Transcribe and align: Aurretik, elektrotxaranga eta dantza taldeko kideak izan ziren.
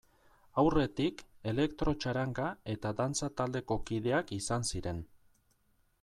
Aurretik, 0.59 1.19
elektrotxaranga 1.51 2.45
eta 2.73 2.93
dantza 3.01 3.29
taldeko 3.41 3.77
kideak 3.91 4.33
izan 4.39 4.65
ziren. 4.75 5.03